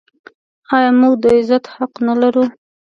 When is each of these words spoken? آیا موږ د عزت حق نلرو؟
آیا 0.75 0.91
موږ 0.99 1.13
د 1.23 1.25
عزت 1.37 1.63
حق 1.75 1.93
نلرو؟ 2.07 2.43